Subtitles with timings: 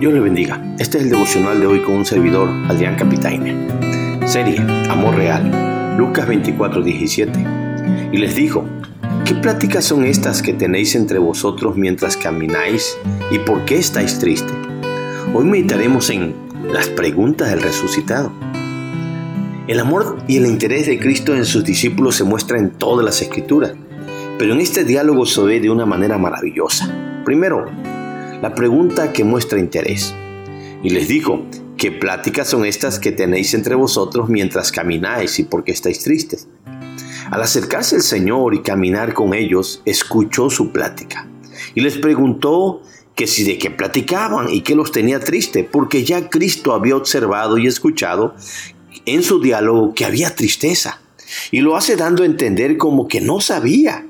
[0.00, 0.74] Dios le bendiga.
[0.78, 3.68] Este es el devocional de hoy con un servidor, Adrián Capitaine.
[4.26, 7.46] Serie Amor Real, Lucas 24, 17.
[8.10, 8.64] Y les dijo,
[9.26, 12.96] ¿qué pláticas son estas que tenéis entre vosotros mientras camináis
[13.30, 14.54] y por qué estáis tristes?
[15.34, 16.34] Hoy meditaremos en
[16.72, 18.32] las preguntas del resucitado.
[19.68, 23.20] El amor y el interés de Cristo en sus discípulos se muestra en todas las
[23.20, 23.74] escrituras,
[24.38, 26.90] pero en este diálogo se ve de una manera maravillosa.
[27.26, 27.66] Primero,
[28.42, 30.14] la pregunta que muestra interés.
[30.82, 31.44] Y les dijo,
[31.76, 36.48] ¿qué pláticas son estas que tenéis entre vosotros mientras camináis y por qué estáis tristes?
[37.30, 41.28] Al acercarse el Señor y caminar con ellos, escuchó su plática
[41.74, 42.82] y les preguntó
[43.14, 47.58] que si de qué platicaban y qué los tenía triste, porque ya Cristo había observado
[47.58, 48.34] y escuchado
[49.04, 51.02] en su diálogo que había tristeza
[51.50, 54.06] y lo hace dando a entender como que no sabía,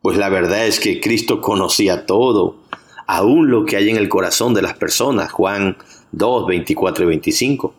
[0.00, 2.63] pues la verdad es que Cristo conocía todo
[3.06, 5.32] aún lo que hay en el corazón de las personas.
[5.32, 5.76] Juan
[6.12, 7.74] 2, 24 y 25.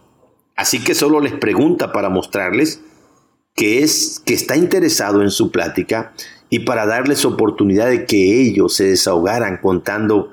[0.56, 2.81] Así que solo les pregunta para mostrarles
[3.56, 6.14] que es que está interesado en su plática
[6.50, 10.30] y para darles oportunidad de que ellos se desahogaran contando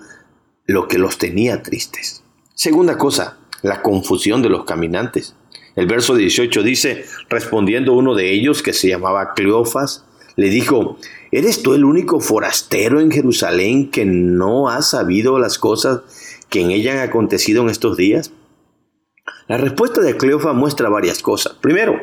[0.67, 2.23] lo que los tenía tristes.
[2.55, 5.35] Segunda cosa, la confusión de los caminantes.
[5.75, 10.05] El verso 18 dice, respondiendo uno de ellos, que se llamaba Cleofas,
[10.37, 10.99] le dijo,
[11.31, 16.01] ¿eres tú el único forastero en Jerusalén que no ha sabido las cosas
[16.49, 18.33] que en ella han acontecido en estos días?
[19.49, 21.55] La respuesta de Cleofa muestra varias cosas.
[21.61, 22.01] Primero,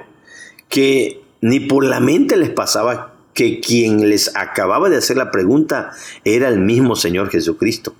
[0.67, 5.91] que ni por la mente les pasaba que quien les acababa de hacer la pregunta
[6.25, 7.93] era el mismo Señor Jesucristo,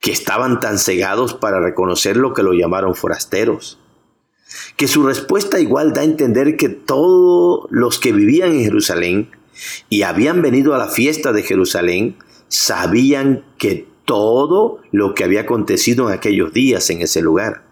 [0.00, 3.78] que estaban tan cegados para reconocer lo que lo llamaron forasteros
[4.76, 9.30] que su respuesta igual da a entender que todos los que vivían en Jerusalén
[9.88, 12.16] y habían venido a la fiesta de Jerusalén
[12.48, 17.64] sabían que todo lo que había acontecido en aquellos días en ese lugar.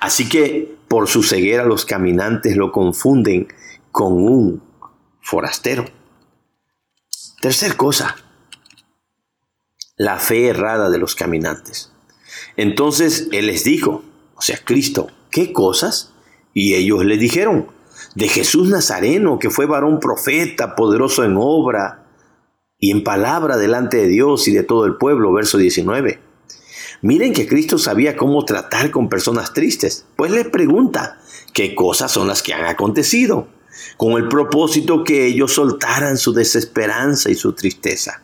[0.00, 3.48] Así que por su ceguera los caminantes lo confunden
[3.92, 4.62] con un
[5.20, 5.84] forastero.
[7.40, 8.16] Tercer cosa,
[9.96, 11.92] la fe errada de los caminantes.
[12.56, 14.02] Entonces Él les dijo,
[14.34, 16.12] o sea, Cristo, ¿qué cosas?
[16.52, 17.68] Y ellos le dijeron,
[18.14, 22.06] de Jesús Nazareno, que fue varón profeta, poderoso en obra
[22.78, 26.20] y en palabra delante de Dios y de todo el pueblo, verso 19.
[27.02, 31.18] Miren que Cristo sabía cómo tratar con personas tristes, pues les pregunta,
[31.54, 33.48] ¿qué cosas son las que han acontecido?
[33.96, 38.22] Con el propósito que ellos soltaran su desesperanza y su tristeza.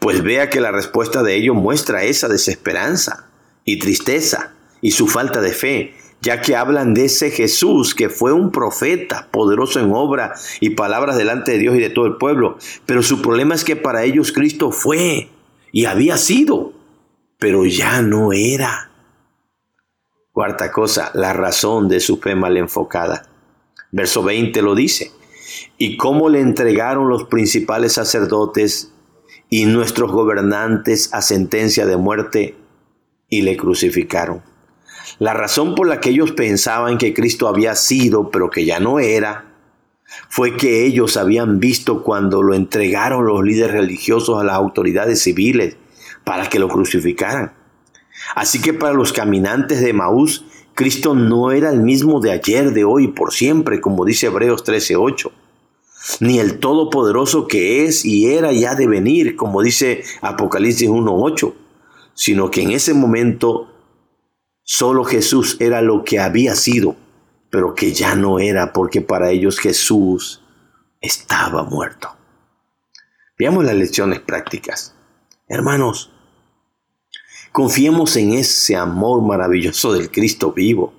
[0.00, 3.28] Pues vea que la respuesta de ellos muestra esa desesperanza
[3.64, 5.94] y tristeza y su falta de fe,
[6.26, 11.16] ya que hablan de ese Jesús que fue un profeta, poderoso en obra y palabras
[11.16, 12.58] delante de Dios y de todo el pueblo.
[12.84, 15.28] Pero su problema es que para ellos Cristo fue
[15.70, 16.72] y había sido,
[17.38, 18.90] pero ya no era.
[20.32, 23.28] Cuarta cosa, la razón de su fe mal enfocada.
[23.92, 25.12] Verso 20 lo dice.
[25.78, 28.92] Y cómo le entregaron los principales sacerdotes
[29.48, 32.56] y nuestros gobernantes a sentencia de muerte
[33.28, 34.55] y le crucificaron.
[35.18, 38.98] La razón por la que ellos pensaban que Cristo había sido, pero que ya no
[38.98, 39.46] era,
[40.28, 45.76] fue que ellos habían visto cuando lo entregaron los líderes religiosos a las autoridades civiles
[46.24, 47.52] para que lo crucificaran.
[48.34, 50.44] Así que para los caminantes de Maús,
[50.74, 55.30] Cristo no era el mismo de ayer, de hoy, por siempre, como dice Hebreos 13:8,
[56.20, 61.54] ni el todopoderoso que es y era ya de venir, como dice Apocalipsis 1:8,
[62.14, 63.68] sino que en ese momento
[64.68, 66.96] Solo Jesús era lo que había sido,
[67.50, 70.42] pero que ya no era porque para ellos Jesús
[71.00, 72.08] estaba muerto.
[73.38, 74.92] Veamos las lecciones prácticas.
[75.46, 76.10] Hermanos,
[77.52, 80.92] confiemos en ese amor maravilloso del Cristo vivo,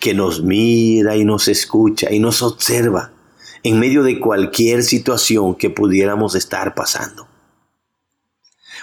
[0.00, 3.12] que nos mira y nos escucha y nos observa
[3.62, 7.28] en medio de cualquier situación que pudiéramos estar pasando.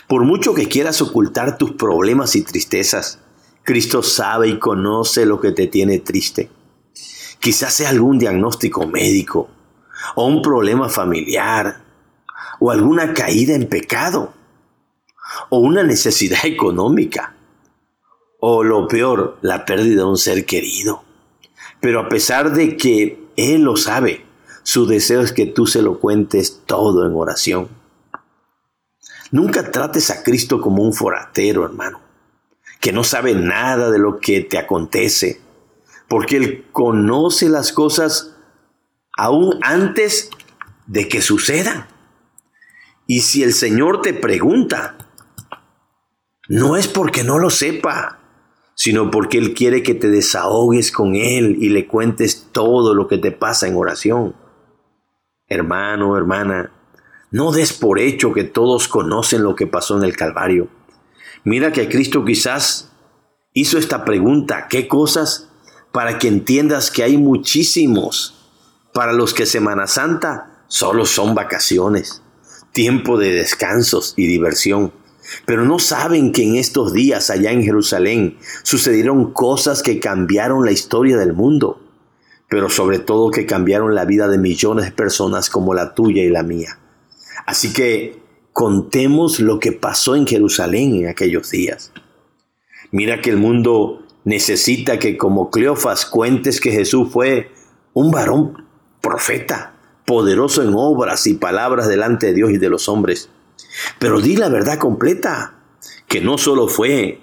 [0.08, 3.20] Por mucho que quieras ocultar tus problemas y tristezas,
[3.68, 6.50] Cristo sabe y conoce lo que te tiene triste.
[7.42, 9.50] Quizás sea algún diagnóstico médico,
[10.16, 11.82] o un problema familiar,
[12.62, 14.32] o alguna caída en pecado,
[15.50, 17.36] o una necesidad económica,
[18.40, 21.04] o lo peor, la pérdida de un ser querido.
[21.82, 24.26] Pero a pesar de que Él lo sabe,
[24.64, 27.68] su deseo es que tú se lo cuentes todo en oración.
[29.30, 32.07] Nunca trates a Cristo como un forastero, hermano
[32.80, 35.42] que no sabe nada de lo que te acontece,
[36.08, 38.36] porque Él conoce las cosas
[39.18, 40.30] aún antes
[40.86, 41.88] de que sucedan.
[43.08, 44.98] Y si el Señor te pregunta,
[46.50, 48.20] No es porque no lo sepa,
[48.74, 53.18] sino porque Él quiere que te desahogues con Él y le cuentes todo lo que
[53.18, 54.34] te pasa en oración.
[55.48, 56.72] Hermano, hermana,
[57.32, 60.70] no des por hecho que todos conocen lo que pasó en el Calvario.
[61.44, 62.92] Mira que Cristo quizás
[63.54, 65.50] hizo esta pregunta, ¿qué cosas?
[65.92, 68.34] Para que entiendas que hay muchísimos
[68.94, 72.22] para los que Semana Santa solo son vacaciones,
[72.74, 74.92] tiempo de descansos y diversión
[75.46, 80.72] pero no saben que en estos días allá en Jerusalén sucedieron cosas que cambiaron la
[80.72, 81.82] historia del mundo,
[82.50, 86.30] pero sobre todo que cambiaron la vida de millones de personas como la tuya y
[86.30, 86.80] la mía.
[87.46, 88.22] Así que
[88.58, 91.92] contemos lo que pasó en Jerusalén en aquellos días.
[92.90, 97.52] Mira que el mundo necesita que como Cleofas cuentes que Jesús fue
[97.94, 98.66] un varón
[99.00, 99.76] profeta,
[100.06, 103.30] poderoso en obras y palabras delante de Dios y de los hombres
[104.00, 105.56] pero di la verdad completa,
[106.08, 107.22] que no solo fue,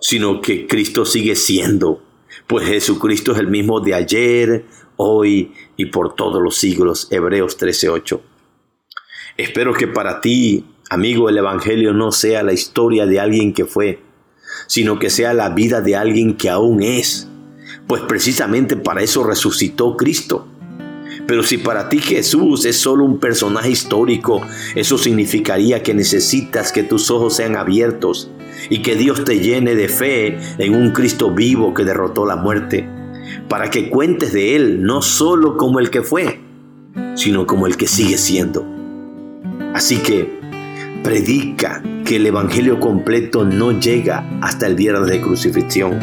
[0.00, 2.02] sino que Cristo sigue siendo,
[2.46, 4.66] pues Jesucristo es el mismo de ayer,
[4.96, 7.08] hoy y por todos los siglos.
[7.10, 8.20] Hebreos 13:8.
[9.36, 14.00] Espero que para ti, amigo, el Evangelio no sea la historia de alguien que fue,
[14.66, 17.28] sino que sea la vida de alguien que aún es,
[17.86, 20.48] pues precisamente para eso resucitó Cristo
[21.26, 24.42] pero si para ti Jesús es solo un personaje histórico,
[24.74, 28.30] eso significaría que necesitas que tus ojos sean abiertos
[28.68, 32.88] y que Dios te llene de fe en un Cristo vivo que derrotó la muerte,
[33.48, 36.40] para que cuentes de Él no solo como el que fue,
[37.14, 38.66] sino como el que sigue siendo.
[39.72, 40.40] Así que
[41.02, 45.98] predica que el Evangelio completo no llega hasta el viernes de crucifixión,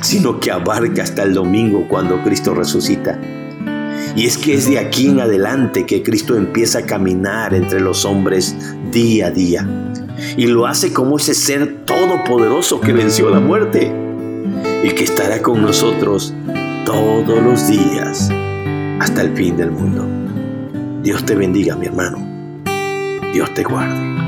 [0.00, 3.18] sino que abarca hasta el domingo cuando Cristo resucita.
[4.16, 8.04] Y es que es de aquí en adelante que Cristo empieza a caminar entre los
[8.04, 8.56] hombres
[8.92, 9.68] día a día.
[10.36, 13.92] Y lo hace como ese ser todopoderoso que venció la muerte
[14.84, 16.32] y que estará con nosotros
[16.84, 18.30] todos los días
[19.00, 20.06] hasta el fin del mundo.
[21.02, 22.33] Dios te bendiga, mi hermano.
[23.34, 24.23] Dios te guarde.